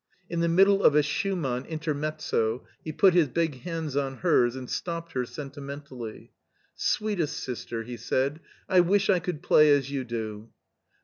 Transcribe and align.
In 0.31 0.39
the 0.39 0.49
middle 0.49 0.81
of 0.83 0.95
a 0.95 1.03
Schumann 1.03 1.63
intermezzo 1.67 2.65
he 2.83 2.91
put 2.91 3.13
his 3.13 3.27
big 3.27 3.59
hands 3.59 3.95
on 3.95 4.15
hers 4.17 4.55
and 4.55 4.67
stopped 4.67 5.11
her 5.11 5.25
sentimen 5.27 5.81
tally. 5.87 6.31
"Sweetest 6.73 7.37
sister," 7.37 7.83
he 7.83 7.97
said, 7.97 8.39
"I 8.67 8.79
wish 8.79 9.11
I 9.11 9.19
could 9.19 9.43
play 9.43 9.69
as 9.71 9.91
you 9.91 10.03
do." 10.03 10.49